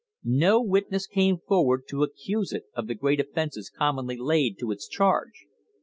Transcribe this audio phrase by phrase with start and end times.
[0.23, 4.87] No witness came forward to accuse it of the great offences commonly laid to its
[4.87, 5.45] charge.